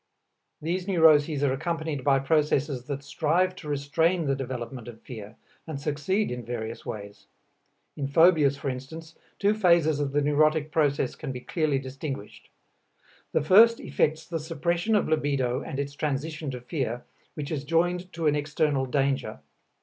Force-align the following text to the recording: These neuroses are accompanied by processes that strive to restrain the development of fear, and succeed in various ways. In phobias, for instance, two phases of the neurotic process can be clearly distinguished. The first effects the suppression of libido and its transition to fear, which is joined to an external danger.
These 0.63 0.87
neuroses 0.87 1.43
are 1.43 1.53
accompanied 1.53 2.03
by 2.03 2.17
processes 2.17 2.85
that 2.87 3.03
strive 3.03 3.53
to 3.57 3.67
restrain 3.69 4.25
the 4.25 4.33
development 4.35 4.87
of 4.87 4.99
fear, 5.03 5.35
and 5.67 5.79
succeed 5.79 6.31
in 6.31 6.43
various 6.43 6.83
ways. 6.83 7.27
In 7.95 8.07
phobias, 8.07 8.57
for 8.57 8.67
instance, 8.69 9.13
two 9.37 9.53
phases 9.53 9.99
of 9.99 10.11
the 10.11 10.21
neurotic 10.23 10.71
process 10.71 11.13
can 11.13 11.31
be 11.31 11.41
clearly 11.41 11.77
distinguished. 11.77 12.49
The 13.31 13.43
first 13.43 13.79
effects 13.79 14.25
the 14.25 14.39
suppression 14.39 14.95
of 14.95 15.07
libido 15.07 15.61
and 15.61 15.77
its 15.77 15.93
transition 15.93 16.49
to 16.49 16.61
fear, 16.61 17.03
which 17.35 17.51
is 17.51 17.63
joined 17.63 18.11
to 18.13 18.25
an 18.25 18.35
external 18.35 18.87
danger. 18.87 19.41